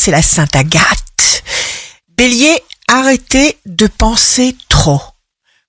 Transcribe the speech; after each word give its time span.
c'est 0.00 0.10
la 0.10 0.22
Sainte 0.22 0.56
Agathe. 0.56 1.42
Bélier, 2.16 2.58
arrêtez 2.88 3.58
de 3.66 3.86
penser 3.86 4.56
trop. 4.70 5.02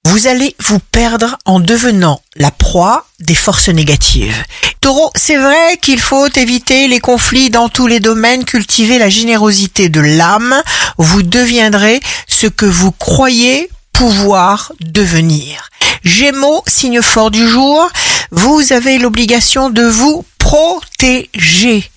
Vous 0.06 0.28
allez 0.28 0.56
vous 0.58 0.80
perdre 0.80 1.38
en 1.44 1.60
devenant 1.60 2.22
la 2.38 2.50
proie 2.50 3.06
des 3.20 3.36
forces 3.36 3.68
négatives. 3.68 4.42
Taureau, 4.80 5.12
c'est 5.16 5.36
vrai 5.36 5.78
qu'il 5.82 6.00
faut 6.00 6.30
éviter 6.30 6.88
les 6.88 7.02
conflits 7.02 7.50
dans 7.50 7.68
tous 7.68 7.88
les 7.88 8.00
domaines, 8.00 8.46
cultiver 8.46 9.00
la 9.00 9.10
générosité 9.10 9.90
de 9.90 10.00
l'âme. 10.00 10.56
Vous 10.98 11.24
deviendrez 11.24 12.00
ce 12.26 12.48
que 12.48 12.66
vous 12.66 12.94
croyez 12.94 13.70
pouvoir 13.92 14.72
devenir. 14.80 15.70
Gémeaux, 16.06 16.64
signe 16.68 17.02
fort 17.02 17.32
du 17.32 17.50
jour, 17.50 17.90
vous 18.32 18.72
avez 18.72 18.98
l'obligation 18.98 19.70
de 19.70 19.84
vous 19.84 20.24
protéger. 20.38 21.91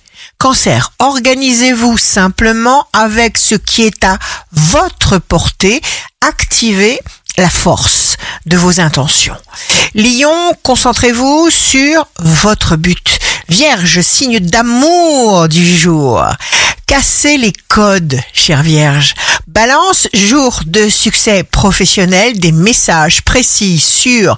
Cancer, 0.45 0.93
organisez-vous 0.99 1.97
simplement 1.97 2.87
avec 2.93 3.39
ce 3.39 3.55
qui 3.55 3.81
est 3.81 4.05
à 4.05 4.19
votre 4.53 5.17
portée. 5.17 5.81
Activez 6.21 7.01
la 7.39 7.49
force 7.49 8.19
de 8.45 8.59
vos 8.59 8.79
intentions. 8.79 9.39
Lion, 9.95 10.53
concentrez-vous 10.63 11.49
sur 11.49 12.07
votre 12.19 12.77
but. 12.77 13.19
Vierge, 13.49 14.03
signe 14.03 14.39
d'amour 14.39 15.49
du 15.49 15.65
jour. 15.65 16.23
Cassez 16.87 17.39
les 17.39 17.55
codes, 17.69 18.21
chère 18.35 18.63
Vierge. 18.63 19.15
Balance, 19.47 20.09
jour 20.13 20.61
de 20.67 20.91
succès 20.91 21.43
professionnel, 21.43 22.39
des 22.39 22.53
messages 22.53 23.23
précis 23.23 23.79
sur 23.79 24.37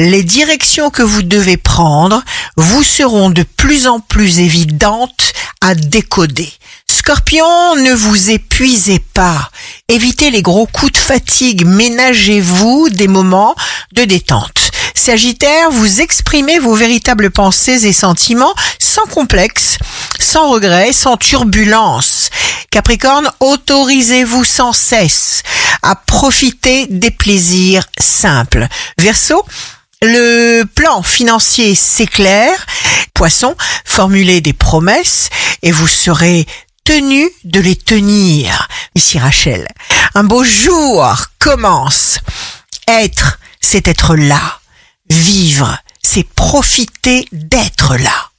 les 0.00 0.22
directions 0.22 0.88
que 0.88 1.02
vous 1.02 1.22
devez 1.22 1.58
prendre 1.58 2.22
vous 2.56 2.82
seront 2.82 3.28
de 3.28 3.42
plus 3.42 3.86
en 3.86 4.00
plus 4.00 4.40
évidentes 4.40 5.34
à 5.60 5.74
décoder. 5.74 6.50
Scorpion, 6.90 7.76
ne 7.76 7.92
vous 7.92 8.30
épuisez 8.30 8.98
pas. 8.98 9.50
Évitez 9.88 10.30
les 10.30 10.40
gros 10.40 10.66
coups 10.66 10.92
de 10.92 10.98
fatigue. 10.98 11.66
Ménagez-vous 11.66 12.88
des 12.88 13.08
moments 13.08 13.54
de 13.92 14.04
détente. 14.04 14.70
Sagittaire, 14.94 15.70
vous 15.70 16.00
exprimez 16.00 16.58
vos 16.58 16.74
véritables 16.74 17.30
pensées 17.30 17.86
et 17.86 17.92
sentiments 17.92 18.54
sans 18.78 19.04
complexe, 19.04 19.76
sans 20.18 20.48
regret, 20.48 20.94
sans 20.94 21.18
turbulence. 21.18 22.30
Capricorne, 22.70 23.30
autorisez-vous 23.40 24.44
sans 24.44 24.72
cesse 24.72 25.42
à 25.82 25.94
profiter 25.94 26.86
des 26.86 27.10
plaisirs 27.10 27.84
simples. 27.98 28.66
Verseau, 28.98 29.44
le 30.02 30.64
plan 30.64 31.02
financier 31.02 31.74
s'éclaire. 31.74 32.66
Poisson, 33.14 33.54
formulez 33.84 34.40
des 34.40 34.52
promesses 34.52 35.28
et 35.62 35.72
vous 35.72 35.88
serez 35.88 36.46
tenu 36.84 37.28
de 37.44 37.60
les 37.60 37.76
tenir. 37.76 38.68
Ici 38.94 39.18
Rachel. 39.18 39.68
Un 40.14 40.24
beau 40.24 40.42
jour 40.42 41.16
commence. 41.38 42.18
Être, 42.88 43.38
c'est 43.60 43.88
être 43.88 44.16
là. 44.16 44.60
Vivre, 45.08 45.76
c'est 46.02 46.26
profiter 46.26 47.26
d'être 47.32 47.96
là. 47.96 48.29